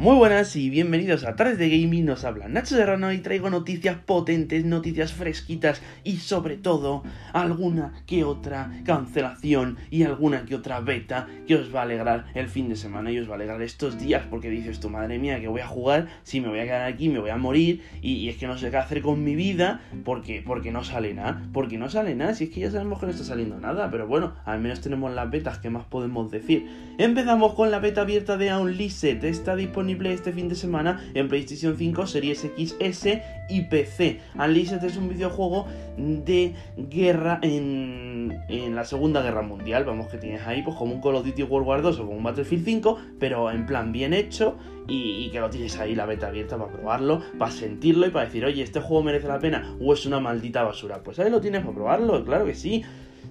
Muy 0.00 0.16
buenas 0.16 0.56
y 0.56 0.70
bienvenidos 0.70 1.24
a 1.24 1.36
Tardes 1.36 1.58
de 1.58 1.68
Gaming, 1.68 2.06
nos 2.06 2.24
habla 2.24 2.48
Nacho 2.48 2.74
Serrano 2.74 3.12
y 3.12 3.18
traigo 3.18 3.50
noticias 3.50 3.98
potentes, 3.98 4.64
noticias 4.64 5.12
fresquitas 5.12 5.82
y 6.04 6.16
sobre 6.16 6.56
todo 6.56 7.02
alguna 7.34 7.92
que 8.06 8.24
otra 8.24 8.72
cancelación 8.86 9.76
y 9.90 10.04
alguna 10.04 10.46
que 10.46 10.54
otra 10.54 10.80
beta 10.80 11.28
que 11.46 11.56
os 11.56 11.74
va 11.74 11.80
a 11.80 11.82
alegrar 11.82 12.24
el 12.32 12.48
fin 12.48 12.70
de 12.70 12.76
semana 12.76 13.12
y 13.12 13.18
os 13.18 13.28
va 13.28 13.32
a 13.32 13.34
alegrar 13.34 13.60
estos 13.60 13.98
días 13.98 14.24
porque 14.30 14.48
dices 14.48 14.80
tu 14.80 14.88
madre 14.88 15.18
mía 15.18 15.38
que 15.38 15.48
voy 15.48 15.60
a 15.60 15.66
jugar, 15.66 16.08
si 16.22 16.40
me 16.40 16.48
voy 16.48 16.60
a 16.60 16.64
quedar 16.64 16.90
aquí 16.90 17.10
me 17.10 17.18
voy 17.18 17.28
a 17.28 17.36
morir 17.36 17.82
y, 18.00 18.30
es 18.30 18.38
que 18.38 18.46
no 18.46 18.56
sé 18.56 18.70
qué 18.70 18.78
hacer 18.78 19.02
con 19.02 19.22
mi 19.22 19.34
vida 19.34 19.82
porque, 20.06 20.42
porque 20.42 20.72
no 20.72 20.82
sale 20.82 21.12
nada, 21.12 21.42
porque 21.52 21.76
no 21.76 21.90
sale 21.90 22.14
nada, 22.14 22.32
si 22.34 22.44
es 22.44 22.50
que 22.50 22.60
ya 22.60 22.70
sabemos 22.70 23.00
que 23.00 23.04
no 23.04 23.12
está 23.12 23.24
saliendo 23.24 23.60
nada, 23.60 23.90
pero 23.90 24.06
bueno, 24.06 24.32
al 24.46 24.60
menos 24.62 24.80
tenemos 24.80 25.12
las 25.12 25.30
betas, 25.30 25.58
¿qué 25.58 25.68
más 25.68 25.84
podemos 25.84 26.30
decir? 26.30 26.66
Empezamos 26.96 27.52
con 27.52 27.70
la 27.70 27.80
beta 27.80 28.00
abierta 28.00 28.38
de 28.38 28.56
Unleashed, 28.56 29.22
está 29.24 29.56
disponible 29.56 29.89
este 30.12 30.32
fin 30.32 30.48
de 30.48 30.54
semana 30.54 31.04
en 31.14 31.28
PlayStation 31.28 31.76
5, 31.76 32.06
Series 32.06 32.40
XS 32.40 33.06
y 33.48 33.62
PC. 33.62 34.20
Unleashed 34.34 34.82
es 34.84 34.96
un 34.96 35.08
videojuego 35.08 35.66
de 35.96 36.54
guerra 36.76 37.38
en, 37.42 38.38
en 38.48 38.74
la 38.74 38.84
Segunda 38.84 39.22
Guerra 39.22 39.42
Mundial. 39.42 39.84
Vamos, 39.84 40.08
que 40.08 40.18
tienes 40.18 40.46
ahí 40.46 40.62
pues 40.62 40.76
como 40.76 40.94
un 40.94 41.00
Call 41.00 41.16
of 41.16 41.26
Duty 41.26 41.42
World 41.42 41.66
War 41.66 41.82
2 41.82 41.98
o 41.98 42.06
como 42.06 42.16
un 42.16 42.22
Battlefield 42.22 42.64
5, 42.64 42.98
pero 43.18 43.50
en 43.50 43.66
plan 43.66 43.92
bien 43.92 44.14
hecho 44.14 44.56
y, 44.88 45.30
que 45.30 45.40
lo 45.40 45.50
tienes 45.50 45.78
ahí 45.78 45.94
la 45.94 46.06
beta 46.06 46.28
abierta 46.28 46.58
para 46.58 46.72
probarlo, 46.72 47.22
para 47.38 47.50
sentirlo 47.50 48.06
y 48.06 48.10
para 48.10 48.26
decir, 48.26 48.44
oye, 48.44 48.62
este 48.62 48.80
juego 48.80 49.02
merece 49.02 49.28
la 49.28 49.38
pena 49.38 49.76
o 49.80 49.92
es 49.92 50.06
una 50.06 50.20
maldita 50.20 50.62
basura. 50.62 51.02
Pues 51.02 51.18
ahí 51.18 51.30
lo 51.30 51.40
tienes 51.40 51.62
para 51.62 51.74
probarlo, 51.74 52.24
claro 52.24 52.44
que 52.44 52.54
sí. 52.54 52.82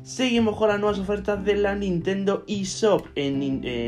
Seguimos 0.01 0.55
con 0.55 0.69
las 0.69 0.79
nuevas 0.79 0.97
ofertas 0.97 1.43
de 1.43 1.55
la 1.55 1.75
Nintendo 1.75 2.45
eShop 2.47 3.07
en 3.15 3.39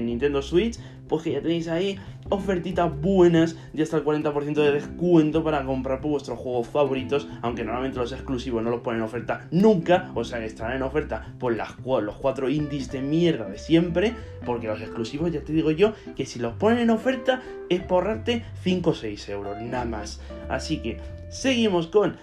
Nintendo 0.06 0.42
Switch, 0.42 0.78
pues 1.12 1.24
que 1.24 1.34
ya 1.34 1.42
tenéis 1.42 1.68
ahí 1.68 2.00
ofertitas 2.30 2.90
buenas 3.02 3.58
y 3.74 3.82
hasta 3.82 3.98
el 3.98 4.06
40% 4.06 4.54
de 4.54 4.72
descuento 4.72 5.44
para 5.44 5.66
comprar 5.66 6.00
por 6.00 6.12
vuestros 6.12 6.40
juegos 6.40 6.70
favoritos, 6.70 7.28
aunque 7.42 7.66
normalmente 7.66 8.00
los 8.00 8.14
exclusivos 8.14 8.64
no 8.64 8.70
los 8.70 8.80
ponen 8.80 9.02
en 9.02 9.06
oferta 9.06 9.46
nunca, 9.52 10.10
o 10.16 10.24
sea 10.24 10.40
que 10.40 10.46
estarán 10.46 10.78
en 10.78 10.84
oferta 10.84 11.36
por 11.38 11.54
los 11.54 12.16
cuatro 12.16 12.50
indies 12.50 12.90
de 12.94 13.02
mierda 13.02 13.50
de 13.50 13.60
siempre, 13.60 14.14
porque 14.46 14.68
los 14.68 14.80
exclusivos 14.80 15.34
ya 15.34 15.42
te 15.42 15.52
digo 15.52 15.72
yo 15.72 15.92
que 16.16 16.26
si 16.26 16.40
los 16.40 16.54
ponen 16.54 16.80
en 16.80 16.90
oferta 16.92 17.42
es 17.70 17.82
por 17.82 18.06
ahorrarte 18.06 18.46
5 18.64 18.90
o 18.90 18.94
6 18.94 19.30
euros, 19.30 19.62
nada 19.62 19.84
más. 19.84 20.22
Así 20.48 20.78
que 20.78 20.98
seguimos 21.30 21.88
con 21.88 22.16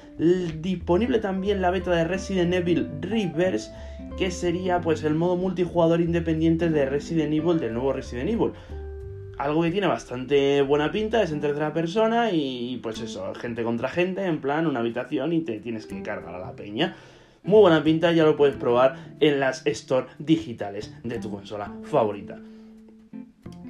disponible 0.63 1.19
también 1.19 1.61
la 1.61 1.71
beta 1.71 1.91
de 1.91 2.05
Resident 2.05 2.55
Evil 2.55 2.89
Reverse, 3.03 3.71
que 4.17 4.31
sería 4.31 4.81
pues 4.81 5.05
el 5.05 5.15
modo 5.15 5.37
multijugador 5.37 6.01
independiente 6.01 6.71
de 6.71 6.87
Resident 6.87 7.35
Evil, 7.35 7.61
del 7.61 7.75
nuevo 7.75 7.93
Resident 7.93 8.31
Evil 8.31 8.53
algo 9.39 9.63
que 9.63 9.71
tiene 9.71 9.87
bastante 9.87 10.63
buena 10.63 10.91
pinta, 10.91 11.23
es 11.23 11.31
en 11.31 11.41
tercera 11.41 11.73
persona 11.73 12.33
y 12.33 12.79
pues 12.83 13.01
eso, 13.01 13.33
gente 13.35 13.63
contra 13.63 13.89
gente, 13.89 14.25
en 14.25 14.41
plan 14.41 14.67
una 14.67 14.81
habitación 14.81 15.33
y 15.33 15.41
te 15.41 15.61
tienes 15.61 15.87
que 15.87 16.03
cargar 16.03 16.35
a 16.35 16.39
la 16.39 16.53
peña. 16.53 16.97
Muy 17.45 17.61
buena 17.61 17.83
pinta, 17.83 18.13
ya 18.13 18.25
lo 18.25 18.37
puedes 18.37 18.57
probar 18.57 18.97
en 19.21 19.41
las 19.41 19.65
store 19.67 20.09
digitales 20.19 20.93
de 21.05 21.19
tu 21.19 21.31
consola 21.31 21.73
favorita. 21.85 22.39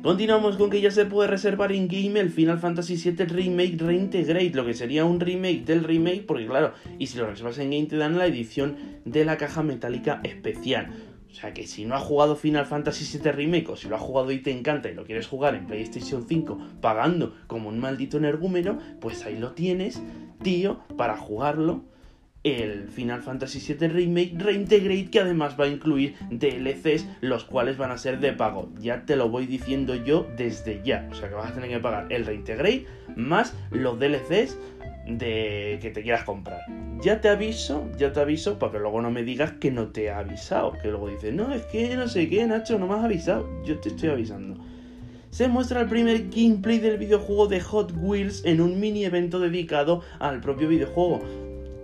Continuamos 0.02 0.56
con 0.56 0.70
que 0.70 0.80
ya 0.80 0.92
se 0.92 1.06
puede 1.06 1.28
reservar 1.28 1.72
en 1.72 1.88
game 1.88 2.20
el 2.20 2.30
Final 2.30 2.60
Fantasy 2.60 2.96
VII 2.96 3.26
Remake 3.26 3.76
Reintegrate, 3.78 4.52
lo 4.54 4.64
que 4.64 4.72
sería 4.72 5.04
un 5.04 5.18
remake 5.18 5.64
del 5.64 5.82
remake, 5.82 6.24
porque 6.24 6.46
claro, 6.46 6.72
y 6.98 7.08
si 7.08 7.18
lo 7.18 7.26
reservas 7.26 7.58
en 7.58 7.70
game 7.70 7.86
te 7.86 7.96
dan 7.96 8.16
la 8.16 8.26
edición 8.26 8.76
de 9.04 9.24
la 9.24 9.36
caja 9.36 9.62
metálica 9.62 10.20
especial. 10.22 10.88
O 11.30 11.34
sea 11.34 11.52
que 11.52 11.66
si 11.66 11.84
no 11.84 11.94
has 11.94 12.02
jugado 12.02 12.36
Final 12.36 12.66
Fantasy 12.66 13.18
VII 13.18 13.32
Remake 13.32 13.68
o 13.68 13.76
si 13.76 13.88
lo 13.88 13.96
has 13.96 14.02
jugado 14.02 14.32
y 14.32 14.38
te 14.38 14.50
encanta 14.50 14.88
y 14.88 14.94
lo 14.94 15.04
quieres 15.04 15.26
jugar 15.26 15.54
en 15.54 15.66
PlayStation 15.66 16.26
5 16.26 16.58
pagando 16.80 17.34
como 17.46 17.68
un 17.68 17.78
maldito 17.78 18.16
energúmeno, 18.16 18.78
pues 19.00 19.24
ahí 19.24 19.36
lo 19.36 19.52
tienes, 19.52 20.02
tío, 20.42 20.80
para 20.96 21.16
jugarlo. 21.16 21.84
El 22.44 22.88
Final 22.88 23.20
Fantasy 23.20 23.60
VII 23.74 23.88
Remake 23.88 24.32
Reintegrate 24.38 25.10
que 25.10 25.20
además 25.20 25.56
va 25.60 25.64
a 25.64 25.68
incluir 25.68 26.14
DLCs 26.30 27.04
los 27.20 27.44
cuales 27.44 27.76
van 27.76 27.90
a 27.90 27.98
ser 27.98 28.20
de 28.20 28.32
pago. 28.32 28.70
Ya 28.78 29.04
te 29.04 29.16
lo 29.16 29.28
voy 29.28 29.46
diciendo 29.46 29.96
yo 29.96 30.26
desde 30.36 30.80
ya. 30.84 31.08
O 31.10 31.14
sea 31.14 31.28
que 31.28 31.34
vas 31.34 31.50
a 31.50 31.54
tener 31.54 31.68
que 31.68 31.80
pagar 31.80 32.10
el 32.10 32.24
Reintegrate 32.24 32.86
más 33.16 33.54
los 33.70 33.98
DLCs 33.98 34.56
de 35.08 35.78
que 35.80 35.90
te 35.90 36.02
quieras 36.02 36.24
comprar. 36.24 36.60
Ya 37.00 37.20
te 37.20 37.28
aviso, 37.28 37.88
ya 37.96 38.12
te 38.12 38.20
aviso, 38.20 38.58
para 38.58 38.72
que 38.72 38.78
luego 38.78 39.00
no 39.00 39.10
me 39.10 39.22
digas 39.22 39.52
que 39.52 39.70
no 39.70 39.88
te 39.88 40.04
he 40.04 40.10
avisado. 40.10 40.72
Que 40.72 40.88
luego 40.88 41.08
dices, 41.08 41.32
no, 41.32 41.52
es 41.54 41.62
que 41.66 41.96
no 41.96 42.08
sé 42.08 42.28
qué, 42.28 42.46
Nacho, 42.46 42.78
no 42.78 42.86
me 42.86 42.94
has 42.94 43.04
avisado. 43.04 43.48
Yo 43.64 43.78
te 43.78 43.88
estoy 43.88 44.10
avisando. 44.10 44.60
Se 45.30 45.48
muestra 45.48 45.80
el 45.80 45.88
primer 45.88 46.28
gameplay 46.30 46.78
del 46.78 46.98
videojuego 46.98 47.48
de 47.48 47.60
Hot 47.60 47.92
Wheels 47.96 48.44
en 48.44 48.60
un 48.60 48.80
mini 48.80 49.04
evento 49.04 49.38
dedicado 49.38 50.02
al 50.18 50.40
propio 50.40 50.68
videojuego. 50.68 51.20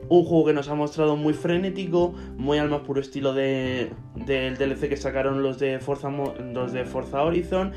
Un 0.08 0.24
juego 0.24 0.46
que 0.46 0.52
nos 0.52 0.68
ha 0.68 0.74
mostrado 0.74 1.16
muy 1.16 1.32
frenético, 1.32 2.14
muy 2.36 2.58
al 2.58 2.68
más 2.68 2.80
puro 2.80 3.00
estilo 3.00 3.32
de, 3.32 3.90
del 4.26 4.56
DLC 4.56 4.88
que 4.88 4.96
sacaron 4.96 5.42
los 5.42 5.58
de 5.58 5.78
Forza, 5.78 6.10
los 6.10 6.72
de 6.72 6.84
Forza 6.84 7.22
Horizon. 7.22 7.72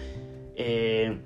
Eh, 0.55 1.17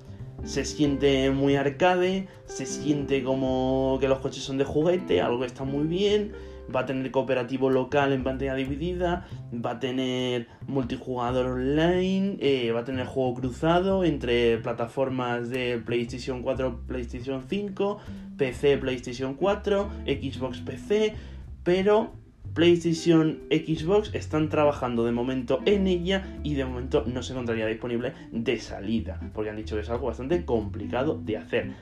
se 0.44 0.64
siente 0.64 1.30
muy 1.30 1.56
arcade, 1.56 2.28
se 2.46 2.66
siente 2.66 3.22
como 3.22 3.98
que 4.00 4.08
los 4.08 4.18
coches 4.18 4.42
son 4.42 4.58
de 4.58 4.64
juguete, 4.64 5.20
algo 5.20 5.40
que 5.40 5.46
está 5.46 5.64
muy 5.64 5.86
bien, 5.86 6.32
va 6.74 6.80
a 6.80 6.86
tener 6.86 7.10
cooperativo 7.10 7.70
local 7.70 8.12
en 8.12 8.24
pantalla 8.24 8.54
dividida, 8.54 9.26
va 9.52 9.72
a 9.72 9.80
tener 9.80 10.48
multijugador 10.66 11.46
online, 11.46 12.36
eh, 12.40 12.72
va 12.72 12.80
a 12.80 12.84
tener 12.84 13.06
juego 13.06 13.34
cruzado 13.34 14.04
entre 14.04 14.58
plataformas 14.58 15.50
de 15.50 15.80
PlayStation 15.84 16.42
4, 16.42 16.80
PlayStation 16.86 17.42
5, 17.48 17.98
PC, 18.36 18.78
PlayStation 18.78 19.34
4, 19.34 19.88
Xbox 20.06 20.60
PC, 20.60 21.14
pero 21.62 22.21
PlayStation, 22.54 23.38
Xbox 23.50 24.10
están 24.14 24.50
trabajando 24.50 25.04
de 25.04 25.12
momento 25.12 25.60
en 25.64 25.86
ella 25.86 26.38
y 26.42 26.54
de 26.54 26.66
momento 26.66 27.04
no 27.06 27.22
se 27.22 27.32
encontraría 27.32 27.66
disponible 27.66 28.12
de 28.30 28.58
salida, 28.58 29.20
porque 29.32 29.48
han 29.48 29.56
dicho 29.56 29.74
que 29.74 29.80
es 29.80 29.88
algo 29.88 30.08
bastante 30.08 30.44
complicado 30.44 31.18
de 31.18 31.38
hacer. 31.38 31.72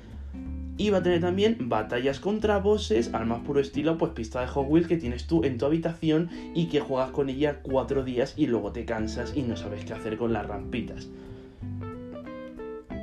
Y 0.77 0.91
va 0.91 0.99
a 0.99 1.03
tener 1.03 1.21
también 1.21 1.57
batallas 1.69 2.21
contra 2.21 2.59
bosses 2.59 3.13
al 3.13 3.27
más 3.27 3.41
puro 3.41 3.59
estilo, 3.59 3.99
pues 3.99 4.13
pista 4.13 4.41
de 4.41 4.47
Hot 4.47 4.67
Wheels 4.69 4.87
que 4.87 4.97
tienes 4.97 5.27
tú 5.27 5.45
en 5.45 5.59
tu 5.59 5.67
habitación 5.67 6.31
y 6.55 6.67
que 6.67 6.81
juegas 6.81 7.11
con 7.11 7.29
ella 7.29 7.59
cuatro 7.63 8.05
días 8.05 8.35
y 8.37 8.47
luego 8.47 8.71
te 8.71 8.85
cansas 8.85 9.33
y 9.37 9.43
no 9.43 9.57
sabes 9.57 9.85
qué 9.85 9.93
hacer 9.93 10.17
con 10.17 10.33
las 10.33 10.47
rampitas. 10.47 11.09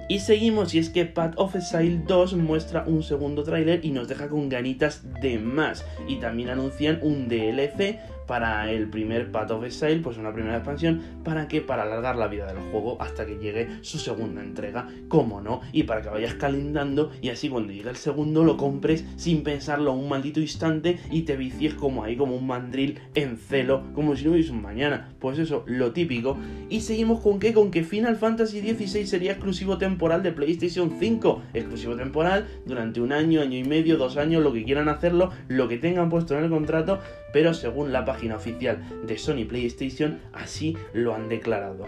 Y 0.10 0.20
seguimos, 0.20 0.74
y 0.74 0.80
es 0.80 0.90
que 0.90 1.06
Path 1.06 1.34
of 1.36 1.56
Exile 1.56 2.02
2 2.08 2.36
muestra 2.36 2.86
un 2.88 3.04
segundo 3.04 3.44
tráiler 3.44 3.84
y 3.84 3.92
nos 3.92 4.08
deja 4.08 4.30
con 4.30 4.48
ganitas 4.48 5.02
de 5.22 5.38
más. 5.38 5.86
Y 6.08 6.16
también 6.18 6.50
anuncian 6.50 7.00
un 7.02 7.28
DLC 7.28 8.00
para 8.28 8.70
el 8.72 8.90
primer 8.90 9.32
Path 9.32 9.52
of 9.52 9.64
Exile, 9.64 10.02
pues 10.04 10.18
una 10.18 10.34
primera 10.34 10.58
expansión, 10.58 11.02
para 11.24 11.48
que 11.48 11.62
para 11.62 11.84
alargar 11.84 12.16
la 12.18 12.28
vida 12.28 12.46
del 12.46 12.60
juego 12.72 12.98
hasta 13.02 13.26
que 13.26 13.38
llegue 13.38 13.70
su 13.82 13.98
segunda 13.98 14.42
entrega, 14.42 14.88
como 15.08 15.42
no, 15.42 15.62
y 15.72 15.84
para 15.84 16.02
que 16.02 16.10
vayas 16.10 16.36
calentando 16.36 17.12
y 17.22 17.30
así 17.30 17.50
cuando 17.50 17.74
llegue 17.74 17.90
el 17.90 17.96
segundo 17.96 18.44
lo 18.44 18.58
compres 18.58 19.06
sin 19.16 19.44
pensarlo 19.44 19.94
un 19.94 20.10
maldito 20.10 20.40
instante 20.40 21.00
y 21.10 21.24
te 21.24 21.38
vicies 21.38 21.74
como 21.74 22.04
ahí, 22.04 22.16
como 22.16 22.36
un 22.36 22.48
mandril 22.48 23.00
en 23.16 23.38
celo, 23.38 23.84
como 23.94 24.16
si 24.16 24.26
no 24.26 24.32
hubiese 24.32 24.52
un 24.52 24.62
mañana. 24.62 25.10
Pues 25.20 25.40
eso, 25.40 25.64
lo 25.66 25.94
típico. 25.94 26.38
Y 26.70 26.82
seguimos 26.82 27.22
con 27.22 27.40
que, 27.40 27.54
con 27.54 27.72
que 27.72 27.84
Final 27.84 28.18
Fantasy 28.18 28.62
XVI 28.62 29.06
sería 29.06 29.32
exclusivo 29.32 29.78
temporal 29.78 30.24
de 30.24 30.32
PlayStation 30.32 30.94
5, 31.00 31.42
exclusivo 31.54 31.96
temporal 31.96 32.48
durante 32.66 33.02
un 33.02 33.12
año, 33.12 33.42
año 33.42 33.58
y 33.58 33.64
medio, 33.64 33.98
dos 33.98 34.18
años, 34.18 34.44
lo 34.44 34.54
que 34.54 34.64
quieran 34.64 34.90
hacerlo, 34.90 35.32
lo 35.48 35.68
que 35.68 35.78
tengan 35.78 36.10
puesto 36.10 36.38
en 36.38 36.44
el 36.44 36.50
contrato, 36.50 37.00
pero 37.38 37.54
según 37.54 37.94
la 37.94 38.04
página 38.04 38.36
oficial 38.36 38.84
de 39.06 39.16
Sony 39.20 39.46
PlayStation 39.48 40.18
así 40.34 40.76
lo 40.92 41.14
han 41.14 41.30
declarado. 41.30 41.86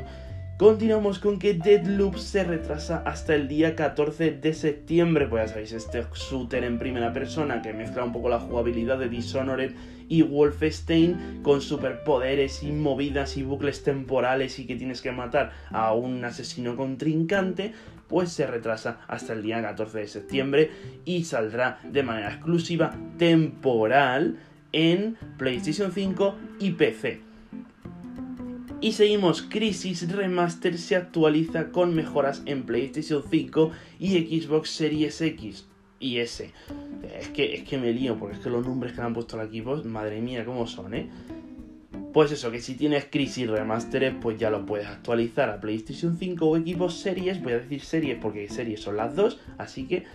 Continuamos 0.59 1.17
con 1.17 1.39
que 1.39 1.55
Deadloop 1.55 2.17
se 2.17 2.43
retrasa 2.43 3.01
hasta 3.03 3.33
el 3.33 3.47
día 3.47 3.75
14 3.75 4.29
de 4.29 4.53
septiembre. 4.53 5.25
Pues 5.25 5.45
ya 5.45 5.53
sabéis, 5.53 5.71
este 5.71 6.05
shooter 6.13 6.63
en 6.63 6.77
primera 6.77 7.11
persona 7.13 7.63
que 7.63 7.73
mezcla 7.73 8.03
un 8.03 8.13
poco 8.13 8.29
la 8.29 8.39
jugabilidad 8.39 8.99
de 8.99 9.09
Dishonored 9.09 9.71
y 10.07 10.21
Wolfenstein 10.21 11.41
con 11.41 11.61
superpoderes 11.61 12.61
y 12.61 12.71
movidas 12.71 13.35
y 13.35 13.41
bucles 13.41 13.81
temporales 13.81 14.59
y 14.59 14.67
que 14.67 14.75
tienes 14.75 15.01
que 15.01 15.11
matar 15.11 15.51
a 15.71 15.95
un 15.95 16.23
asesino 16.25 16.75
contrincante, 16.75 17.73
pues 18.07 18.31
se 18.31 18.45
retrasa 18.45 18.99
hasta 19.07 19.33
el 19.33 19.41
día 19.41 19.63
14 19.63 19.97
de 19.97 20.07
septiembre 20.07 20.71
y 21.05 21.23
saldrá 21.23 21.79
de 21.83 22.03
manera 22.03 22.33
exclusiva 22.33 22.95
temporal 23.17 24.37
en 24.71 25.17
PlayStation 25.37 25.91
5 25.91 26.35
y 26.59 26.71
PC. 26.71 27.21
Y 28.81 28.93
seguimos, 28.93 29.41
Crisis 29.41 30.09
Remaster 30.09 30.77
se 30.77 30.95
actualiza 30.95 31.71
con 31.71 31.93
mejoras 31.93 32.41
en 32.45 32.63
PlayStation 32.63 33.23
5 33.29 33.71
y 33.99 34.39
Xbox 34.39 34.69
Series 34.69 35.19
X 35.19 35.67
y 35.99 36.19
S. 36.19 36.51
Es 37.19 37.27
que, 37.29 37.55
es 37.55 37.63
que 37.63 37.77
me 37.77 37.91
lío, 37.91 38.17
porque 38.17 38.37
es 38.37 38.41
que 38.41 38.49
los 38.49 38.65
nombres 38.65 38.93
que 38.93 39.01
han 39.01 39.13
puesto 39.13 39.37
al 39.37 39.47
equipo, 39.47 39.75
madre 39.83 40.21
mía, 40.21 40.45
cómo 40.45 40.65
son, 40.65 40.93
¿eh? 40.93 41.09
Pues 42.13 42.31
eso, 42.31 42.49
que 42.51 42.61
si 42.61 42.75
tienes 42.75 43.05
Crisis 43.05 43.49
Remastered, 43.49 44.15
pues 44.19 44.39
ya 44.39 44.49
lo 44.49 44.65
puedes 44.65 44.87
actualizar 44.87 45.49
a 45.49 45.59
PlayStation 45.59 46.17
5 46.17 46.45
o 46.45 46.57
equipos 46.57 46.95
series. 46.95 47.41
Voy 47.43 47.53
a 47.53 47.59
decir 47.59 47.81
series 47.81 48.17
porque 48.19 48.49
series 48.49 48.79
son 48.81 48.97
las 48.97 49.15
dos, 49.15 49.39
así 49.57 49.85
que 49.85 50.05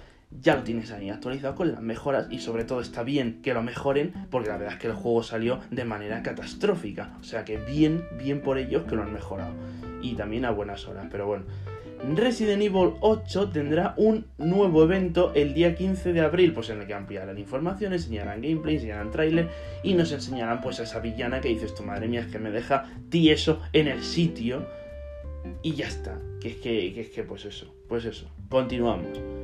ya 0.40 0.56
lo 0.56 0.62
tienes 0.62 0.90
ahí 0.90 1.10
actualizado 1.10 1.54
con 1.54 1.72
las 1.72 1.80
mejoras 1.80 2.26
y 2.30 2.38
sobre 2.38 2.64
todo 2.64 2.80
está 2.80 3.02
bien 3.02 3.40
que 3.42 3.54
lo 3.54 3.62
mejoren 3.62 4.12
porque 4.30 4.48
la 4.48 4.56
verdad 4.56 4.74
es 4.74 4.80
que 4.80 4.88
el 4.88 4.94
juego 4.94 5.22
salió 5.22 5.60
de 5.70 5.84
manera 5.84 6.22
catastrófica. 6.22 7.16
O 7.20 7.24
sea 7.24 7.44
que 7.44 7.56
bien, 7.58 8.04
bien 8.18 8.40
por 8.40 8.58
ellos 8.58 8.84
que 8.84 8.96
lo 8.96 9.02
han 9.02 9.12
mejorado. 9.12 9.54
Y 10.02 10.14
también 10.14 10.44
a 10.44 10.50
buenas 10.50 10.86
horas, 10.86 11.06
pero 11.10 11.26
bueno. 11.26 11.44
Resident 12.14 12.62
Evil 12.62 12.92
8 13.00 13.48
tendrá 13.48 13.94
un 13.96 14.26
nuevo 14.36 14.82
evento 14.82 15.32
el 15.34 15.54
día 15.54 15.74
15 15.74 16.12
de 16.12 16.20
abril, 16.20 16.52
pues 16.52 16.68
en 16.68 16.80
el 16.80 16.86
que 16.86 16.92
ampliarán 16.92 17.38
información, 17.38 17.94
enseñarán 17.94 18.42
gameplay, 18.42 18.74
enseñarán 18.74 19.10
trailer 19.10 19.48
y 19.82 19.94
nos 19.94 20.12
enseñarán 20.12 20.60
pues 20.60 20.80
a 20.80 20.82
esa 20.82 21.00
villana 21.00 21.40
que 21.40 21.48
dices 21.48 21.74
tu 21.74 21.82
madre 21.82 22.06
mía 22.06 22.20
es 22.20 22.26
que 22.26 22.38
me 22.38 22.50
deja 22.50 22.90
tieso 23.08 23.62
en 23.72 23.88
el 23.88 24.02
sitio 24.02 24.66
y 25.62 25.72
ya 25.72 25.86
está. 25.86 26.18
Que 26.42 26.48
es 26.48 26.56
que, 26.56 26.92
que 26.92 27.00
es 27.00 27.08
que 27.08 27.22
pues 27.22 27.46
eso, 27.46 27.74
pues 27.88 28.04
eso. 28.04 28.30
Continuamos. 28.50 29.43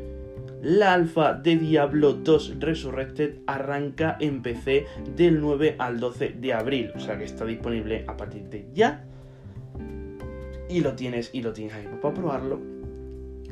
La 0.63 0.93
alfa 0.93 1.33
de 1.33 1.57
Diablo 1.57 2.13
2 2.13 2.57
Resurrected 2.59 3.39
arranca 3.47 4.19
en 4.21 4.43
PC 4.43 4.85
del 5.17 5.41
9 5.41 5.77
al 5.79 5.99
12 5.99 6.35
de 6.39 6.53
abril, 6.53 6.93
o 6.95 7.01
sea 7.01 7.17
que 7.17 7.25
está 7.25 7.47
disponible 7.47 8.05
a 8.07 8.15
partir 8.15 8.43
de 8.51 8.69
ya. 8.75 9.07
Y 10.69 10.81
lo 10.83 10.93
tienes 10.93 11.31
y 11.33 11.41
lo 11.41 11.55
tienes 11.55 11.75
ahí 11.75 11.89
para 12.03 12.13
probarlo. 12.13 12.61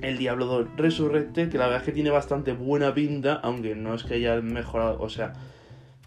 El 0.02 0.18
Diablo 0.18 0.44
2 0.44 0.68
Resurrected, 0.76 1.48
que 1.48 1.56
la 1.56 1.64
verdad 1.64 1.80
es 1.80 1.86
que 1.86 1.92
tiene 1.92 2.10
bastante 2.10 2.52
buena 2.52 2.92
pinta, 2.92 3.40
aunque 3.42 3.74
no 3.74 3.94
es 3.94 4.04
que 4.04 4.14
haya 4.14 4.42
mejorado, 4.42 5.00
o 5.00 5.08
sea, 5.08 5.32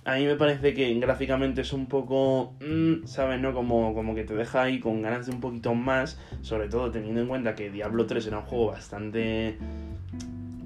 a 0.05 0.15
mí 0.15 0.25
me 0.25 0.35
parece 0.35 0.75
que 0.75 0.93
gráficamente 0.99 1.61
es 1.61 1.73
un 1.73 1.87
poco, 1.87 2.53
mm, 2.61 3.05
¿sabes? 3.05 3.41
¿No? 3.41 3.53
Como, 3.53 3.95
como 3.95 4.13
que 4.13 4.23
te 4.23 4.35
deja 4.35 4.61
ahí 4.61 4.79
con 4.79 5.01
ganas 5.01 5.25
de 5.25 5.33
un 5.33 5.41
poquito 5.41 5.73
más, 5.73 6.19
sobre 6.41 6.69
todo 6.69 6.91
teniendo 6.91 7.21
en 7.21 7.27
cuenta 7.27 7.55
que 7.55 7.71
Diablo 7.71 8.05
3 8.05 8.27
era 8.27 8.37
un 8.37 8.45
juego 8.45 8.67
bastante 8.67 9.57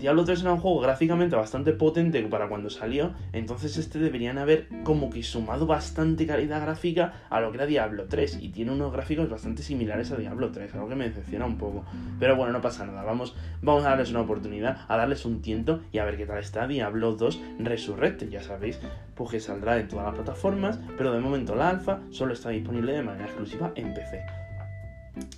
Diablo 0.06 0.24
3 0.24 0.42
era 0.44 0.54
un 0.54 0.60
juego 0.60 0.82
gráficamente 0.82 1.36
bastante 1.36 1.74
potente 1.74 2.22
para 2.28 2.48
cuando 2.48 2.70
salió, 2.70 3.16
entonces 3.34 3.76
este 3.78 3.98
deberían 3.98 4.38
haber 4.38 4.68
como 4.84 5.10
que 5.10 5.24
sumado 5.24 5.66
bastante 5.66 6.28
calidad 6.28 6.62
gráfica 6.62 7.24
a 7.28 7.42
lo 7.42 7.50
que 7.50 7.58
era 7.58 7.66
Diablo 7.66 8.06
3 8.08 8.38
y 8.40 8.50
tiene 8.50 8.72
unos 8.72 8.94
gráficos 8.94 9.28
bastante 9.28 9.64
similares 9.64 10.12
a 10.12 10.18
Diablo 10.18 10.52
3, 10.52 10.76
algo 10.76 10.90
que 10.90 10.94
me 10.94 11.06
decepciona 11.06 11.48
un 11.48 11.58
poco. 11.58 11.86
Pero 12.20 12.36
bueno, 12.36 12.54
no 12.54 12.62
pasa 12.62 12.86
nada, 12.86 13.02
vamos, 13.02 13.36
vamos 13.64 13.84
a 13.84 13.90
darles 13.90 14.12
una 14.12 14.22
oportunidad, 14.22 14.86
a 14.88 14.96
darles 14.96 15.26
un 15.26 15.42
tiento 15.42 15.82
y 15.92 15.98
a 15.98 16.06
ver 16.06 16.18
qué 16.18 16.28
tal 16.28 16.38
está 16.38 16.68
Diablo 16.68 17.14
2 17.14 17.42
Resurrected, 17.62 18.30
ya 18.30 18.44
sabéis, 18.44 18.80
pues 19.16 19.32
que 19.32 19.40
saldrá 19.40 19.80
en 19.80 19.88
todas 19.88 20.06
las 20.06 20.14
plataformas, 20.14 20.80
pero 21.00 21.14
de 21.14 21.20
momento 21.20 21.56
la 21.56 21.70
alfa 21.70 22.02
solo 22.12 22.34
está 22.34 22.50
disponible 22.50 22.94
de 22.94 23.02
manera 23.02 23.26
exclusiva 23.26 23.72
en 23.76 23.92
PC. 23.96 24.45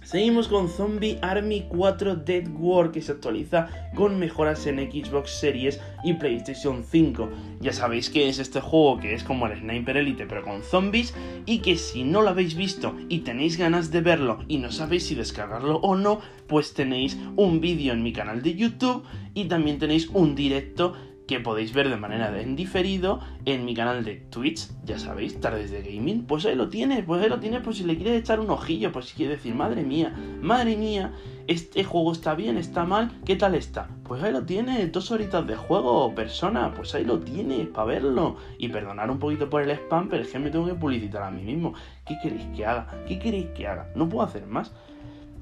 Seguimos 0.03 0.47
con 0.47 0.69
Zombie 0.69 1.19
Army 1.21 1.65
4 1.68 2.15
Dead 2.15 2.47
War 2.57 2.91
que 2.91 3.01
se 3.01 3.12
actualiza 3.12 3.68
con 3.94 4.18
mejoras 4.18 4.65
en 4.65 4.77
Xbox 4.77 5.31
Series 5.31 5.79
y 6.03 6.13
PlayStation 6.13 6.83
5. 6.83 7.29
Ya 7.59 7.74
sabéis 7.74 8.09
que 8.09 8.29
es 8.29 8.39
este 8.39 8.62
juego 8.62 9.00
que 9.00 9.13
es 9.13 9.24
como 9.24 9.47
el 9.47 9.59
Sniper 9.59 9.97
Elite 9.97 10.25
pero 10.25 10.44
con 10.44 10.63
zombies 10.63 11.13
y 11.45 11.59
que 11.59 11.75
si 11.75 12.03
no 12.03 12.21
lo 12.21 12.29
habéis 12.29 12.56
visto 12.56 12.95
y 13.09 13.19
tenéis 13.19 13.57
ganas 13.57 13.91
de 13.91 14.01
verlo 14.01 14.39
y 14.47 14.57
no 14.59 14.71
sabéis 14.71 15.07
si 15.07 15.15
descargarlo 15.15 15.77
o 15.77 15.95
no, 15.95 16.21
pues 16.47 16.74
tenéis 16.74 17.18
un 17.35 17.59
vídeo 17.59 17.94
en 17.94 18.01
mi 18.01 18.13
canal 18.13 18.41
de 18.41 18.56
YouTube 18.56 19.03
y 19.33 19.45
también 19.45 19.77
tenéis 19.77 20.09
un 20.13 20.35
directo 20.35 20.95
que 21.27 21.39
podéis 21.41 21.74
ver 21.74 21.89
de 21.89 21.97
manera 21.97 22.39
en 22.39 22.56
diferido 22.56 23.19
en 23.45 23.65
mi 23.65 23.75
canal 23.75 24.03
de 24.06 24.15
Twitch, 24.15 24.69
ya 24.85 24.97
sabéis, 24.97 25.39
Tardes 25.39 25.71
de 25.71 25.81
Gaming. 25.81 26.24
Pues 26.24 26.45
ahí 26.45 26.56
lo 26.56 26.69
tienes, 26.69 27.03
pues 27.03 27.21
ahí 27.21 27.29
lo 27.29 27.39
tienes, 27.39 27.62
pues 27.62 27.77
si 27.77 27.83
le 27.83 27.97
quieres 27.97 28.21
echar 28.21 28.39
un 28.39 28.50
ojillo, 28.50 28.91
pues 28.91 29.07
si 29.07 29.15
quieres 29.15 29.38
decir, 29.38 29.53
madre 29.53 29.83
mía, 29.83 30.15
madre 30.41 30.77
mía, 30.77 31.12
este 31.47 31.83
juego 31.83 32.13
está 32.13 32.33
bien, 32.33 32.57
está 32.57 32.85
mal, 32.85 33.12
¿qué 33.25 33.35
tal 33.35 33.56
está? 33.56 33.89
Pues 34.03 34.24
ahí 34.24 34.31
lo 34.31 34.44
tienes, 34.44 34.91
dos 34.91 35.12
horitas 35.12 35.45
de 35.45 35.56
juego, 35.56 36.15
persona, 36.15 36.74
pues 36.74 36.95
ahí 36.95 37.03
lo 37.03 37.19
tienes, 37.19 37.68
para 37.68 37.88
verlo. 37.88 38.38
Y 38.57 38.69
perdonar 38.69 39.12
un 39.12 39.19
poquito 39.19 39.50
por 39.50 39.62
el 39.62 39.71
spam, 39.71 40.07
pero 40.09 40.24
es 40.24 40.29
que 40.29 40.39
me 40.39 40.50
tengo 40.50 40.65
que 40.65 40.75
publicitar 40.75 41.24
a 41.24 41.31
mí 41.31 41.44
mismo. 41.44 41.74
¿Qué 42.06 42.18
queréis 42.24 42.45
que 42.56 42.65
haga? 42.65 43.03
¿Qué 43.07 43.19
queréis 43.19 43.47
que 43.47 43.68
haga? 43.68 43.89
No 43.95 44.07
puedo 44.07 44.25
hacer 44.25 44.47
más. 44.47 44.71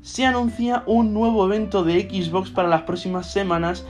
Se 0.01 0.25
anuncia 0.25 0.83
un 0.85 1.13
nuevo 1.13 1.45
evento 1.45 1.83
de 1.83 2.01
Xbox 2.01 2.51
para 2.51 2.67
las 2.67 2.83
próximas 2.83 3.31
semanas 3.31 3.85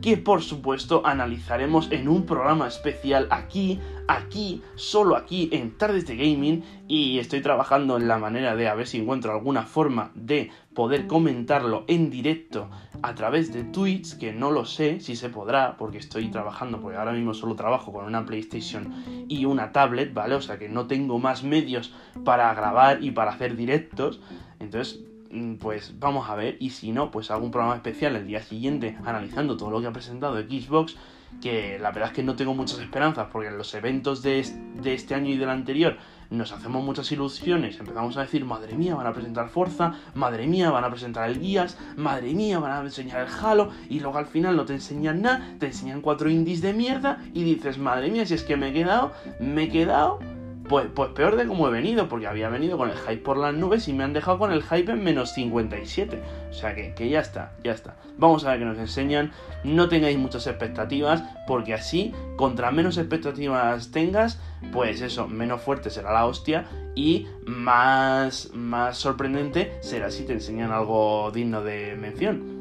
que 0.00 0.16
por 0.16 0.42
supuesto 0.42 1.02
analizaremos 1.04 1.90
en 1.90 2.08
un 2.08 2.24
programa 2.24 2.68
especial 2.68 3.26
aquí, 3.30 3.80
aquí, 4.06 4.62
solo 4.76 5.16
aquí 5.16 5.48
en 5.52 5.76
Tardes 5.76 6.06
de 6.06 6.16
Gaming 6.16 6.62
y 6.86 7.18
estoy 7.18 7.40
trabajando 7.40 7.96
en 7.96 8.08
la 8.08 8.18
manera 8.18 8.54
de 8.54 8.68
a 8.68 8.74
ver 8.74 8.86
si 8.86 8.98
encuentro 8.98 9.32
alguna 9.32 9.64
forma 9.64 10.12
de 10.14 10.50
poder 10.74 11.06
comentarlo 11.06 11.84
en 11.88 12.10
directo 12.10 12.70
a 13.02 13.14
través 13.14 13.52
de 13.52 13.64
Twitch, 13.64 14.16
que 14.18 14.32
no 14.32 14.50
lo 14.50 14.64
sé 14.64 15.00
si 15.00 15.16
se 15.16 15.28
podrá 15.28 15.76
porque 15.76 15.98
estoy 15.98 16.28
trabajando, 16.28 16.80
porque 16.80 16.98
ahora 16.98 17.12
mismo 17.12 17.34
solo 17.34 17.56
trabajo 17.56 17.92
con 17.92 18.04
una 18.04 18.24
PlayStation 18.24 19.26
y 19.28 19.44
una 19.44 19.72
tablet, 19.72 20.14
¿vale? 20.14 20.36
O 20.36 20.40
sea 20.40 20.58
que 20.58 20.68
no 20.68 20.86
tengo 20.86 21.18
más 21.18 21.42
medios 21.42 21.92
para 22.24 22.52
grabar 22.54 23.02
y 23.02 23.10
para 23.10 23.32
hacer 23.32 23.56
directos, 23.56 24.20
entonces 24.60 25.00
pues 25.60 25.98
vamos 25.98 26.28
a 26.28 26.34
ver. 26.34 26.56
Y 26.60 26.70
si 26.70 26.92
no, 26.92 27.10
pues 27.10 27.30
hago 27.30 27.44
un 27.44 27.50
programa 27.50 27.76
especial 27.76 28.16
el 28.16 28.26
día 28.26 28.42
siguiente 28.42 28.96
analizando 29.04 29.56
todo 29.56 29.70
lo 29.70 29.80
que 29.80 29.86
ha 29.86 29.92
presentado 29.92 30.36
Xbox. 30.36 30.96
Que 31.42 31.78
la 31.78 31.90
verdad 31.90 32.08
es 32.08 32.14
que 32.14 32.22
no 32.22 32.36
tengo 32.36 32.54
muchas 32.54 32.78
esperanzas 32.78 33.28
porque 33.30 33.48
en 33.48 33.58
los 33.58 33.74
eventos 33.74 34.22
de, 34.22 34.40
este 34.84 35.14
año 35.14 35.28
y 35.30 35.36
del 35.36 35.50
anterior 35.50 35.98
nos 36.30 36.52
hacemos 36.52 36.82
muchas 36.82 37.12
ilusiones. 37.12 37.78
Empezamos 37.78 38.16
a 38.16 38.22
decir, 38.22 38.46
madre 38.46 38.74
mía, 38.74 38.94
van 38.94 39.06
a 39.06 39.12
presentar 39.12 39.50
Forza, 39.50 39.94
madre 40.14 40.46
mía, 40.46 40.70
van 40.70 40.84
a 40.84 40.90
presentar 40.90 41.28
el 41.28 41.38
Guías, 41.38 41.78
madre 41.96 42.32
mía, 42.32 42.58
van 42.58 42.72
a 42.72 42.80
enseñar 42.80 43.26
el 43.26 43.32
Halo. 43.32 43.70
Y 43.90 44.00
luego 44.00 44.16
al 44.16 44.26
final 44.26 44.56
no 44.56 44.64
te 44.64 44.72
enseñan 44.72 45.20
nada, 45.20 45.56
te 45.58 45.66
enseñan 45.66 46.00
cuatro 46.00 46.30
indies 46.30 46.62
de 46.62 46.72
mierda 46.72 47.22
y 47.34 47.44
dices, 47.44 47.76
madre 47.76 48.10
mía, 48.10 48.24
si 48.24 48.34
es 48.34 48.42
que 48.42 48.56
me 48.56 48.70
he 48.70 48.72
quedado, 48.72 49.12
me 49.38 49.64
he 49.64 49.68
quedado 49.68 50.18
pues, 50.68 50.86
pues 50.94 51.10
peor 51.10 51.36
de 51.36 51.46
cómo 51.46 51.68
he 51.68 51.70
venido, 51.70 52.08
porque 52.08 52.26
había 52.26 52.48
venido 52.48 52.76
con 52.78 52.90
el 52.90 52.96
hype 52.96 53.18
por 53.18 53.36
las 53.36 53.54
nubes 53.54 53.88
y 53.88 53.92
me 53.92 54.04
han 54.04 54.12
dejado 54.12 54.38
con 54.38 54.52
el 54.52 54.62
hype 54.62 54.92
en 54.92 55.02
menos 55.02 55.32
57. 55.32 56.22
O 56.50 56.52
sea 56.52 56.74
que, 56.74 56.94
que 56.94 57.08
ya 57.08 57.20
está, 57.20 57.52
ya 57.64 57.72
está. 57.72 57.96
Vamos 58.16 58.44
a 58.44 58.50
ver 58.50 58.60
qué 58.60 58.64
nos 58.64 58.78
enseñan. 58.78 59.32
No 59.64 59.88
tengáis 59.88 60.18
muchas 60.18 60.46
expectativas, 60.46 61.22
porque 61.46 61.74
así, 61.74 62.12
contra 62.36 62.70
menos 62.70 62.98
expectativas 62.98 63.90
tengas, 63.90 64.40
pues 64.72 65.00
eso, 65.00 65.28
menos 65.28 65.62
fuerte 65.62 65.90
será 65.90 66.12
la 66.12 66.26
hostia 66.26 66.66
y 66.94 67.26
más, 67.46 68.50
más 68.54 68.98
sorprendente 68.98 69.78
será 69.80 70.10
si 70.10 70.24
te 70.24 70.32
enseñan 70.32 70.72
algo 70.72 71.30
digno 71.32 71.62
de 71.62 71.96
mención. 71.96 72.57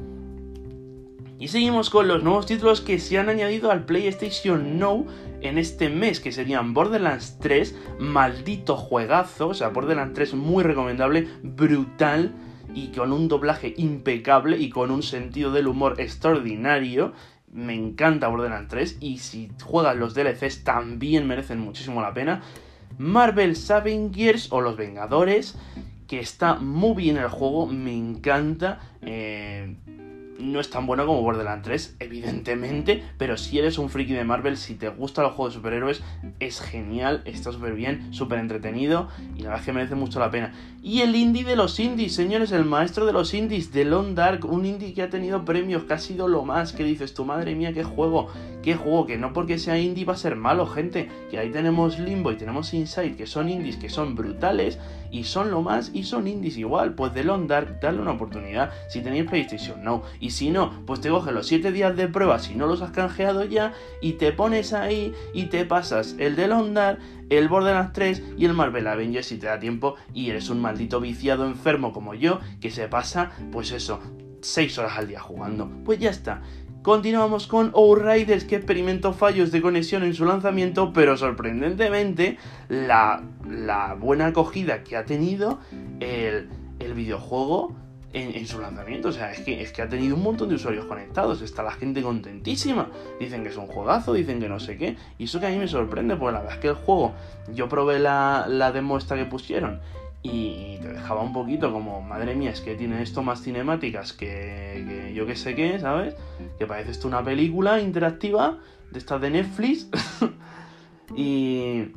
Y 1.39 1.49
seguimos 1.49 1.91
con 1.91 2.07
los 2.07 2.23
nuevos 2.23 2.47
títulos 2.47 2.81
que 2.81 2.97
se 2.97 3.19
han 3.19 3.29
añadido 3.29 3.69
al 3.69 3.85
PlayStation 3.85 4.79
Now 4.79 5.05
en 5.41 5.59
este 5.59 5.87
mes, 5.87 6.19
que 6.19 6.31
serían 6.31 6.73
Borderlands 6.73 7.37
3, 7.39 7.75
maldito 7.99 8.75
juegazo, 8.75 9.49
o 9.49 9.53
sea, 9.53 9.69
Borderlands 9.69 10.15
3 10.15 10.33
muy 10.33 10.63
recomendable, 10.63 11.27
brutal 11.43 12.33
y 12.73 12.87
con 12.87 13.13
un 13.13 13.27
doblaje 13.27 13.75
impecable 13.77 14.57
y 14.57 14.71
con 14.71 14.89
un 14.89 15.03
sentido 15.03 15.51
del 15.51 15.67
humor 15.67 16.01
extraordinario. 16.01 17.13
Me 17.51 17.75
encanta 17.75 18.29
Borderlands 18.29 18.69
3 18.69 18.97
y 18.99 19.19
si 19.19 19.51
juegas 19.63 19.95
los 19.95 20.15
DLCs 20.15 20.63
también 20.63 21.27
merecen 21.27 21.59
muchísimo 21.59 22.01
la 22.01 22.15
pena. 22.15 22.41
Marvel 22.97 23.55
Avengers 23.69 24.51
o 24.51 24.61
Los 24.61 24.75
Vengadores, 24.75 25.55
que 26.07 26.19
está 26.19 26.55
muy 26.55 26.95
bien 26.95 27.17
el 27.17 27.27
juego, 27.27 27.67
me 27.67 27.95
encanta. 27.95 28.79
Eh, 29.01 29.75
no 30.39 30.59
es 30.59 30.69
tan 30.69 30.85
bueno 30.85 31.05
como 31.05 31.21
Borderlands 31.21 31.63
3, 31.63 31.95
evidentemente, 31.99 33.03
pero 33.17 33.37
si 33.37 33.59
eres 33.59 33.77
un 33.77 33.89
friki 33.89 34.13
de 34.13 34.23
Marvel, 34.23 34.57
si 34.57 34.75
te 34.75 34.89
gusta 34.89 35.21
el 35.23 35.29
juego 35.29 35.49
de 35.49 35.55
superhéroes, 35.55 36.03
es 36.39 36.61
genial, 36.61 37.21
está 37.25 37.51
súper 37.51 37.73
bien, 37.73 38.13
súper 38.13 38.39
entretenido 38.39 39.07
y 39.35 39.41
la 39.41 39.49
verdad 39.49 39.59
es 39.59 39.65
que 39.65 39.73
merece 39.73 39.95
mucho 39.95 40.19
la 40.19 40.31
pena. 40.31 40.53
Y 40.81 41.01
el 41.01 41.15
indie 41.15 41.43
de 41.43 41.55
los 41.55 41.79
indies, 41.79 42.13
señores, 42.13 42.51
el 42.51 42.65
maestro 42.65 43.05
de 43.05 43.13
los 43.13 43.33
indies, 43.33 43.71
The 43.71 43.85
Long 43.85 44.15
Dark, 44.15 44.45
un 44.45 44.65
indie 44.65 44.93
que 44.93 45.01
ha 45.01 45.09
tenido 45.09 45.43
premios, 45.43 45.83
que 45.83 45.93
ha 45.93 45.99
sido 45.99 46.27
lo 46.27 46.43
más, 46.43 46.71
que 46.71 46.83
dices, 46.83 47.13
tu 47.13 47.25
madre 47.25 47.55
mía, 47.55 47.73
qué 47.73 47.83
juego, 47.83 48.29
qué 48.63 48.75
juego, 48.75 49.05
que 49.05 49.17
no 49.17 49.33
porque 49.33 49.59
sea 49.59 49.79
indie 49.79 50.05
va 50.05 50.13
a 50.13 50.17
ser 50.17 50.35
malo, 50.35 50.67
gente, 50.67 51.09
que 51.29 51.39
ahí 51.39 51.51
tenemos 51.51 51.99
Limbo 51.99 52.31
y 52.31 52.37
tenemos 52.37 52.73
Inside, 52.73 53.15
que 53.15 53.27
son 53.27 53.49
indies, 53.49 53.77
que 53.77 53.89
son 53.89 54.15
brutales 54.15 54.79
y 55.11 55.23
son 55.23 55.51
lo 55.51 55.61
más 55.61 55.91
y 55.93 56.03
son 56.03 56.27
indies 56.27 56.57
igual, 56.57 56.93
pues 56.93 57.13
Long 57.25 57.47
Dark, 57.47 57.79
dale 57.81 57.99
una 57.99 58.11
oportunidad, 58.11 58.71
si 58.89 59.01
tenéis 59.01 59.29
PlayStation, 59.29 59.83
no, 59.83 60.03
y 60.19 60.31
si 60.31 60.49
no, 60.49 60.85
pues 60.85 61.01
te 61.01 61.09
coges 61.09 61.33
los 61.33 61.47
7 61.47 61.71
días 61.71 61.95
de 61.95 62.07
prueba 62.07 62.39
si 62.39 62.55
no 62.55 62.67
los 62.67 62.81
has 62.81 62.91
canjeado 62.91 63.43
ya 63.45 63.73
y 64.01 64.13
te 64.13 64.31
pones 64.31 64.73
ahí 64.73 65.13
y 65.33 65.45
te 65.45 65.65
pasas 65.65 66.15
el 66.19 66.35
de 66.35 66.47
Londar, 66.47 66.99
el 67.29 67.47
Borderlands 67.49 67.93
3 67.93 68.23
y 68.37 68.45
el 68.45 68.53
Marvel 68.53 68.87
Avengers 68.87 69.27
si 69.27 69.37
te 69.37 69.47
da 69.47 69.59
tiempo 69.59 69.95
y 70.13 70.29
eres 70.29 70.49
un 70.49 70.61
maldito 70.61 70.99
viciado 70.99 71.45
enfermo 71.45 71.91
como 71.91 72.13
yo 72.13 72.39
que 72.61 72.71
se 72.71 72.87
pasa, 72.87 73.31
pues 73.51 73.71
eso, 73.71 73.99
6 74.41 74.77
horas 74.77 74.97
al 74.97 75.07
día 75.07 75.19
jugando. 75.19 75.69
Pues 75.83 75.99
ya 75.99 76.09
está. 76.09 76.41
Continuamos 76.87 77.47
con 77.47 77.73
Outriders 77.75 78.45
que 78.45 78.55
experimentó 78.55 79.11
fallos 79.11 79.51
de 79.51 79.61
conexión 79.61 80.03
en 80.03 80.13
su 80.13 80.23
lanzamiento, 80.23 80.93
pero 80.93 81.17
sorprendentemente 81.17 82.37
la, 82.69 83.23
la 83.45 83.93
buena 83.95 84.27
acogida 84.27 84.85
que 84.85 84.95
ha 84.95 85.03
tenido 85.03 85.59
el, 85.99 86.47
el 86.79 86.93
videojuego 86.93 87.75
en, 88.13 88.47
su 88.47 88.61
lanzamiento. 88.61 89.09
O 89.09 89.11
sea, 89.11 89.33
es 89.33 89.41
que, 89.41 89.61
es 89.61 89.73
que 89.73 89.81
ha 89.81 89.89
tenido 89.89 90.15
un 90.15 90.23
montón 90.23 90.47
de 90.47 90.55
usuarios 90.55 90.85
conectados. 90.85 91.41
Está 91.41 91.61
la 91.61 91.73
gente 91.73 92.01
contentísima. 92.01 92.89
Dicen 93.19 93.43
que 93.43 93.49
es 93.49 93.57
un 93.57 93.67
juegazo, 93.67 94.13
dicen 94.13 94.39
que 94.39 94.47
no 94.47 94.61
sé 94.61 94.77
qué. 94.77 94.95
Y 95.17 95.25
eso 95.25 95.41
que 95.41 95.47
a 95.47 95.49
mí 95.49 95.57
me 95.57 95.67
sorprende, 95.67 96.15
porque 96.15 96.35
la 96.35 96.39
verdad 96.39 96.55
es 96.55 96.61
que 96.61 96.69
el 96.69 96.75
juego, 96.75 97.11
yo 97.53 97.67
probé 97.67 97.99
la, 97.99 98.45
la 98.47 98.71
demo 98.71 98.97
que 98.97 99.25
pusieron 99.25 99.81
y 100.29 100.77
te 100.81 100.89
dejaba 100.89 101.21
un 101.21 101.31
poquito 101.31 101.71
como, 101.71 102.01
madre 102.01 102.35
mía, 102.35 102.51
es 102.51 102.61
que 102.61 102.75
tiene 102.75 103.01
esto 103.01 103.23
más 103.23 103.41
cinemáticas 103.41 104.11
que, 104.13 105.13
yo 105.15 105.25
que 105.25 105.35
sé 105.35 105.55
qué, 105.55 105.79
¿sabes? 105.79 106.15
Que 106.59 106.65
parece 106.65 106.91
esto 106.91 107.07
una 107.07 107.23
película 107.23 107.79
interactiva 107.79 108.57
de 108.91 108.99
estas 108.99 109.21
de 109.21 109.29
Netflix. 109.29 109.89
y, 111.15 111.93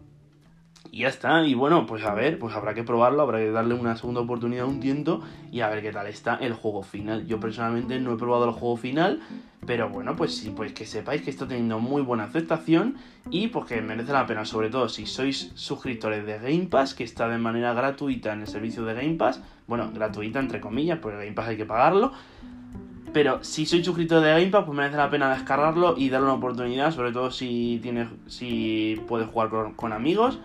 y 0.92 1.00
ya 1.00 1.08
está, 1.08 1.44
y 1.44 1.54
bueno, 1.54 1.87
pues 1.87 2.04
a 2.04 2.14
ver, 2.14 2.38
pues 2.38 2.54
habrá 2.54 2.72
que 2.75 2.84
probarlo, 2.84 3.22
habrá 3.22 3.38
que 3.38 3.50
darle 3.50 3.75
una 3.75 3.96
segunda 3.96 4.20
oportunidad, 4.20 4.66
un 4.66 4.78
tiento 4.78 5.22
y 5.50 5.60
a 5.60 5.68
ver 5.68 5.82
qué 5.82 5.90
tal 5.90 6.06
está 6.06 6.37
el 6.37 6.54
juego 6.54 6.82
final. 6.82 7.26
Yo 7.26 7.40
personalmente 7.40 7.99
no 7.99 8.12
he 8.14 8.16
probado 8.16 8.44
el 8.44 8.52
juego 8.52 8.76
final, 8.76 9.20
pero 9.67 9.88
bueno, 9.88 10.17
pues 10.17 10.37
sí, 10.37 10.52
pues 10.55 10.73
que 10.73 10.87
sepáis 10.87 11.23
que 11.23 11.31
está 11.31 11.47
teniendo 11.47 11.79
muy 11.79 12.02
buena 12.02 12.25
aceptación 12.25 12.97
y 13.31 13.49
pues 13.49 13.67
que 13.67 13.81
merece 13.83 14.12
la 14.12 14.26
pena, 14.26 14.45
sobre 14.45 14.71
todo 14.71 14.88
si 14.88 15.07
sois 15.07 15.52
suscriptores 15.55 16.25
de 16.26 16.38
Game 16.38 16.67
Pass, 16.67 16.95
que 16.95 17.05
está 17.05 17.29
de 17.29 17.38
manera 17.38 17.75
gratuita 17.75 18.33
en 18.33 18.40
el 18.40 18.47
servicio 18.47 18.85
de 18.85 18.95
Game 18.95 19.14
Pass, 19.14 19.40
bueno, 19.67 19.90
gratuita 19.93 20.40
entre 20.40 20.61
comillas, 20.61 20.99
porque 21.00 21.19
Game 21.19 21.33
Pass 21.33 21.49
hay 21.49 21.57
que 21.57 21.67
pagarlo. 21.67 22.12
Pero 23.12 23.43
si 23.43 23.67
sois 23.67 23.85
suscriptor 23.85 24.23
de 24.23 24.31
Game 24.31 24.47
Pass, 24.47 24.64
pues 24.64 24.76
merece 24.76 24.97
la 24.97 25.11
pena 25.11 25.35
descargarlo 25.35 25.97
y 25.97 26.09
darle 26.09 26.26
una 26.26 26.37
oportunidad, 26.37 26.93
sobre 26.93 27.12
todo 27.12 27.31
si 27.31 27.81
tienes, 27.83 28.09
si 28.26 29.00
puedes 29.07 29.29
jugar 29.29 29.50
con 29.76 29.93
amigos 29.93 30.38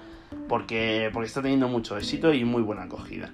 porque, 0.48 1.10
porque 1.14 1.28
está 1.28 1.42
teniendo 1.42 1.68
mucho 1.68 1.98
éxito 1.98 2.34
y 2.34 2.44
muy 2.44 2.62
buena 2.62 2.84
acogida. 2.84 3.32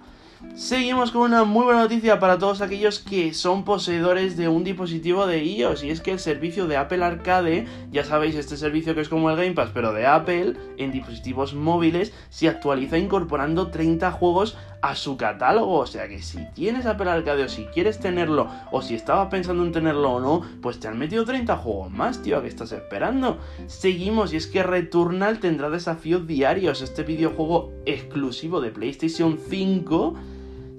Seguimos 0.56 1.12
con 1.12 1.22
una 1.22 1.44
muy 1.44 1.64
buena 1.64 1.82
noticia 1.82 2.20
para 2.20 2.38
todos 2.38 2.62
aquellos 2.62 3.00
que 3.00 3.34
son 3.34 3.64
poseedores 3.64 4.36
de 4.36 4.50
un 4.50 4.64
dispositivo 4.64 5.26
de 5.26 5.44
iOS 5.44 5.84
y 5.84 5.90
es 5.92 6.02
que 6.02 6.12
el 6.12 6.20
servicio 6.20 6.68
de 6.68 6.78
Apple 6.78 7.04
Arcade, 7.04 7.68
ya 7.90 8.04
sabéis, 8.04 8.36
este 8.36 8.58
servicio 8.58 8.94
que 8.94 9.02
es 9.02 9.10
como 9.10 9.30
el 9.30 9.38
Game 9.38 9.54
Pass 9.54 9.72
pero 9.74 9.94
de 9.94 10.06
Apple 10.06 10.56
en 10.78 10.92
dispositivos 10.92 11.54
móviles, 11.54 12.14
se 12.30 12.50
actualiza 12.50 12.98
incorporando 12.98 13.70
30 13.70 14.12
juegos 14.12 14.58
a 14.82 14.96
su 14.96 15.16
catálogo, 15.16 15.80
o 15.80 15.86
sea 15.86 16.08
que 16.08 16.22
si 16.22 16.40
tienes 16.54 16.86
Apple 16.86 17.10
Arcade 17.10 17.44
o 17.44 17.50
si 17.50 17.66
quieres 17.66 18.00
tenerlo 18.00 18.50
o 18.72 18.82
si 18.82 18.96
estabas 18.96 19.28
pensando 19.30 19.64
en 19.64 19.72
tenerlo 19.72 20.14
o 20.14 20.20
no, 20.20 20.42
pues 20.62 20.80
te 20.80 20.88
han 20.88 20.98
metido 20.98 21.24
30 21.24 21.56
juegos 21.58 21.92
más, 21.92 22.22
tío, 22.22 22.38
¿a 22.38 22.42
qué 22.42 22.48
estás 22.48 22.72
esperando? 22.72 23.38
Seguimos 23.68 24.34
y 24.34 24.38
es 24.38 24.48
que 24.48 24.64
Returnal 24.64 25.40
tendrá 25.40 25.70
desafíos 25.70 26.26
diarios, 26.26 26.82
este 26.82 27.04
videojuego 27.04 27.72
exclusivo 27.86 28.60
de 28.60 28.72
PlayStation 28.72 29.38
5 29.38 30.16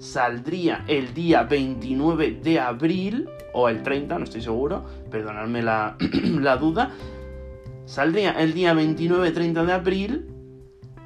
saldría 0.03 0.83
el 0.87 1.13
día 1.13 1.43
29 1.43 2.39
de 2.43 2.59
abril, 2.59 3.29
o 3.53 3.69
el 3.69 3.83
30, 3.83 4.17
no 4.17 4.25
estoy 4.25 4.41
seguro, 4.41 4.83
perdonadme 5.09 5.61
la, 5.61 5.95
duda, 6.59 6.91
saldría 7.85 8.31
el 8.33 8.53
día 8.53 8.73
29-30 8.73 9.65
de 9.65 9.73
abril, 9.73 10.27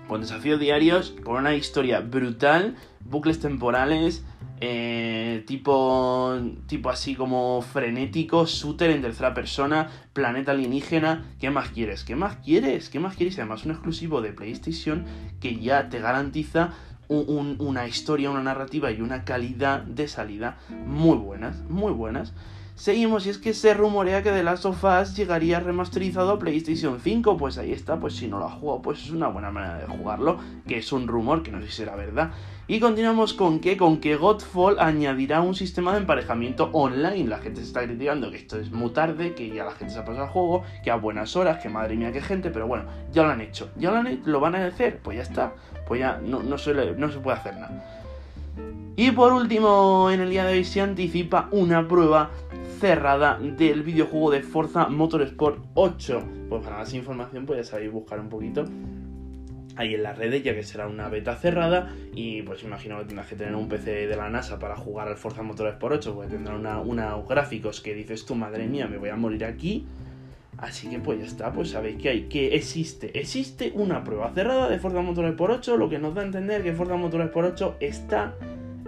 con 0.08 0.22
desafíos 0.22 0.60
diarios, 0.60 1.14
con 1.24 1.36
una 1.36 1.56
historia 1.56 2.00
brutal, 2.00 2.76
bucles 3.02 3.40
temporales, 3.40 4.24
eh, 4.60 5.44
tipo, 5.46 6.36
tipo 6.66 6.90
así 6.90 7.16
como 7.16 7.62
frenético, 7.62 8.46
shooter 8.46 8.90
en 8.90 9.02
tercera 9.02 9.34
persona, 9.34 9.90
planeta 10.14 10.52
alienígena. 10.52 11.26
¿Qué 11.40 11.50
más 11.50 11.70
quieres? 11.70 12.04
¿Qué 12.04 12.16
más 12.16 12.38
quieres? 12.38 12.90
¿Qué 12.90 13.00
más 13.00 13.16
quieres? 13.16 13.38
además 13.38 13.66
un 13.66 13.72
exclusivo 13.72 14.22
de 14.22 14.34
PlayStation 14.34 15.06
que 15.40 15.58
ya 15.58 15.90
te 15.90 16.00
garantiza 16.00 16.74
una 17.10 17.88
historia, 17.88 18.30
una 18.30 18.44
narrativa 18.44 18.92
y 18.92 19.02
una 19.02 19.24
calidad 19.24 19.82
de 19.84 20.08
salida 20.08 20.58
muy 20.86 21.18
buenas, 21.18 21.62
muy 21.70 21.94
buenas. 21.94 22.34
Seguimos, 22.78 23.26
y 23.26 23.32
es 23.32 23.40
que 23.40 23.56
se 23.56 23.74
rumorea 23.74 24.22
que 24.22 24.30
The 24.30 24.44
Last 24.44 24.66
of 24.66 24.84
Us 24.84 25.16
llegaría 25.16 25.60
remasterizado 25.60 26.30
a 26.30 26.38
PlayStation 26.38 27.00
5. 27.00 27.36
Pues 27.36 27.58
ahí 27.58 27.72
está, 27.72 28.00
pues 28.00 28.16
si 28.16 28.28
no 28.28 28.38
lo 28.38 28.46
ha 28.46 28.52
jugado, 28.52 28.84
pues 28.84 29.02
es 29.02 29.10
una 29.10 29.30
buena 29.30 29.50
manera 29.50 29.80
de 29.80 29.88
jugarlo, 29.88 30.38
que 30.68 30.78
es 30.78 30.92
un 30.92 31.08
rumor, 31.08 31.42
que 31.42 31.52
no 31.52 31.60
sé 31.60 31.66
si 31.66 31.74
será 31.74 31.96
verdad. 31.96 32.30
Y 32.68 32.80
continuamos 32.80 33.34
con 33.34 33.62
que, 33.62 33.78
con 33.78 34.00
que 34.00 34.16
Godfall 34.16 34.80
añadirá 34.80 35.42
un 35.42 35.56
sistema 35.56 35.94
de 35.94 36.02
emparejamiento 36.02 36.70
online. 36.72 37.28
La 37.28 37.40
gente 37.40 37.62
se 37.62 37.68
está 37.68 37.84
criticando 37.84 38.30
que 38.30 38.38
esto 38.38 38.60
es 38.60 38.70
muy 38.70 38.92
tarde, 38.92 39.34
que 39.34 39.50
ya 39.50 39.66
la 39.66 39.72
gente 39.72 39.96
se 39.96 40.00
ha 40.00 40.06
pasado 40.06 40.26
el 40.26 40.30
juego, 40.30 40.64
que 40.84 40.92
a 40.92 40.98
buenas 40.98 41.36
horas, 41.36 41.58
que 41.58 41.70
madre 41.70 41.96
mía 41.96 42.12
qué 42.12 42.22
gente, 42.22 42.52
pero 42.52 42.68
bueno, 42.68 42.86
ya 43.12 43.24
lo 43.24 43.30
han 43.30 43.42
hecho. 43.42 43.72
¿Ya 43.78 43.90
lo, 43.90 43.98
han, 43.98 44.22
lo 44.24 44.40
van 44.40 44.54
a 44.54 44.64
hacer? 44.64 45.00
Pues 45.00 45.18
ya 45.18 45.24
está. 45.24 45.56
Pues 45.88 46.00
ya 46.00 46.20
no, 46.24 46.44
no 46.44 46.60
se 46.60 46.74
puede 46.74 47.38
hacer 47.38 47.56
nada. 47.56 48.04
Y 49.00 49.12
por 49.12 49.32
último, 49.32 50.10
en 50.10 50.22
el 50.22 50.32
día 50.32 50.44
de 50.44 50.54
hoy 50.54 50.64
se 50.64 50.82
anticipa 50.82 51.50
una 51.52 51.88
prueba 51.88 52.32
cerrada 52.80 53.40
del 53.40 53.82
videojuego 53.84 54.32
de 54.32 54.42
Forza 54.42 54.88
Motorsport 54.88 55.66
8. 55.74 56.24
Pues 56.50 56.64
para 56.64 56.78
más 56.78 56.94
información, 56.94 57.46
pues 57.46 57.58
ya 57.58 57.64
sabéis 57.64 57.92
buscar 57.92 58.20
un 58.20 58.30
poquito 58.30 58.66
ahí 59.76 59.94
en 59.94 60.04
las 60.04 60.18
redes, 60.18 60.44
ya 60.44 60.54
que 60.54 60.64
será 60.64 60.88
una 60.88 61.10
beta 61.10 61.36
cerrada. 61.36 61.94
Y 62.14 62.44
pues 62.44 62.64
imagino 62.64 63.00
que 63.00 63.06
tendrás 63.06 63.28
que 63.28 63.36
tener 63.36 63.56
un 63.56 63.68
PC 63.68 64.08
de 64.08 64.16
la 64.16 64.30
NASA 64.30 64.60
para 64.60 64.76
jugar 64.76 65.08
al 65.08 65.18
Forza 65.18 65.42
Motorsport 65.42 65.96
8, 65.96 66.16
porque 66.16 66.32
tendrá 66.32 66.56
una, 66.56 66.80
unos 66.80 67.28
gráficos 67.28 67.82
que 67.82 67.94
dices 67.94 68.26
tú, 68.26 68.36
madre 68.36 68.68
mía, 68.68 68.88
me 68.88 68.98
voy 68.98 69.10
a 69.10 69.16
morir 69.16 69.46
aquí. 69.46 69.86
Así 70.58 70.90
que 70.90 71.00
pues 71.00 71.20
ya 71.20 71.26
está, 71.26 71.54
pues 71.54 71.70
sabéis 71.70 71.98
que 71.98 72.10
hay, 72.10 72.24
que 72.24 72.56
existe, 72.56 73.20
existe 73.20 73.72
una 73.76 74.04
prueba 74.04 74.32
cerrada 74.34 74.68
de 74.68 74.80
Forza 74.80 75.02
Motorsport 75.02 75.54
8, 75.60 75.78
lo 75.78 75.88
que 75.88 76.00
nos 76.00 76.16
da 76.16 76.24
a 76.24 76.26
entender 76.26 76.64
que 76.64 76.74
Forza 76.74 76.96
Motorsport 76.96 77.54
8 77.54 77.76
está 77.80 78.34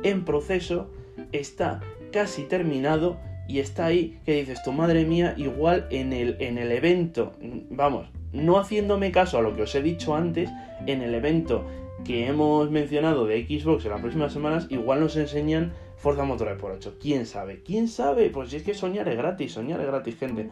en 0.02 0.26
proceso, 0.26 0.90
está 1.32 1.80
casi 2.12 2.44
terminado 2.44 3.20
y 3.50 3.60
está 3.60 3.88
ahí 3.88 4.20
que 4.26 4.36
dices, 4.36 4.62
tu 4.62 4.72
madre 4.72 5.06
mía, 5.06 5.34
igual 5.36 5.88
en 5.90 6.14
el, 6.14 6.38
en 6.40 6.60
el 6.60 6.72
evento, 6.72 7.34
vamos, 7.72 8.08
no 8.32 8.60
haciéndome 8.60 9.12
caso 9.12 9.40
a 9.40 9.42
lo 9.42 9.56
que 9.56 9.64
os 9.64 9.74
he 9.74 9.82
dicho 9.82 10.16
antes, 10.16 10.52
en 10.86 11.02
el 11.02 11.16
evento 11.16 11.66
que 12.06 12.28
hemos 12.28 12.70
mencionado 12.70 13.26
de 13.26 13.44
Xbox 13.48 13.86
en 13.86 13.92
las 13.92 14.02
próximas 14.02 14.34
semanas, 14.34 14.68
igual 14.70 15.00
nos 15.00 15.18
enseñan 15.18 15.74
Forza 15.98 16.24
Motorsport 16.26 16.76
8. 16.76 16.98
¿Quién 17.02 17.26
sabe? 17.26 17.64
¿Quién 17.64 17.88
sabe? 17.88 18.30
Pues 18.30 18.52
si 18.52 18.58
es 18.58 18.64
que 18.64 18.76
soñar 18.76 19.10
es 19.10 19.18
gratis, 19.18 19.54
soñar 19.54 19.82
es 19.82 19.88
gratis, 19.88 20.16
gente. 20.18 20.52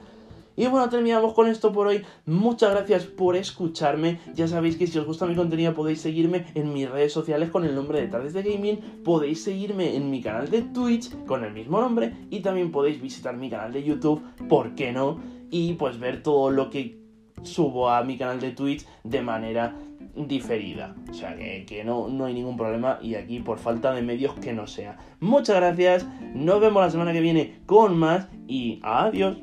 Y 0.60 0.66
bueno, 0.66 0.90
terminamos 0.90 1.36
con 1.36 1.48
esto 1.48 1.72
por 1.72 1.86
hoy. 1.86 2.04
Muchas 2.26 2.72
gracias 2.72 3.06
por 3.06 3.36
escucharme. 3.36 4.20
Ya 4.34 4.48
sabéis 4.48 4.76
que 4.76 4.88
si 4.88 4.98
os 4.98 5.06
gusta 5.06 5.28
mi 5.28 5.36
contenido 5.36 5.76
podéis 5.76 6.02
seguirme 6.02 6.48
en 6.56 6.74
mis 6.74 6.90
redes 6.90 7.14
sociales 7.14 7.52
con 7.52 7.64
el 7.64 7.76
nombre 7.76 8.02
de 8.02 8.08
Tardes 8.08 8.34
de 8.34 8.42
Gaming. 8.42 8.80
Podéis 9.04 9.44
seguirme 9.44 9.96
en 9.96 10.10
mi 10.10 10.20
canal 10.20 10.50
de 10.50 10.64
Twitch 10.64 11.12
con 11.28 11.44
el 11.44 11.54
mismo 11.54 11.80
nombre. 11.80 12.12
Y 12.32 12.40
también 12.40 12.72
podéis 12.72 13.00
visitar 13.00 13.38
mi 13.38 13.52
canal 13.52 13.72
de 13.72 13.84
YouTube, 13.84 14.24
¿por 14.50 14.74
qué 14.74 14.92
no? 14.92 15.22
Y 15.52 15.74
pues 15.74 16.00
ver 16.00 16.24
todo 16.24 16.50
lo 16.50 16.72
que 16.72 16.98
subo 17.44 17.92
a 17.92 18.04
mi 18.04 18.18
canal 18.18 18.40
de 18.40 18.50
Twitch 18.50 18.84
de 19.04 19.22
manera 19.22 19.76
diferida. 20.16 20.96
O 21.08 21.14
sea 21.14 21.36
que, 21.36 21.66
que, 21.68 21.84
no, 21.84 22.08
no 22.08 22.26
hay 22.26 22.34
ningún 22.34 22.58
problema 22.58 22.98
y 23.00 23.14
aquí 23.14 23.42
por 23.42 23.60
falta 23.60 23.94
de 23.94 24.02
medios 24.02 24.34
que 24.34 24.54
no 24.54 24.66
sea. 24.66 24.98
Muchas 25.20 25.58
gracias, 25.58 26.08
nos 26.34 26.60
vemos 26.60 26.82
la 26.82 26.90
semana 26.90 27.14
que 27.14 27.22
viene 27.22 27.60
con 27.68 27.96
más 27.96 28.28
y 28.48 28.80
adiós. 28.82 29.38